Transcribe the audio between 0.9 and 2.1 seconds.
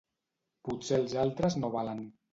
els altres no valen.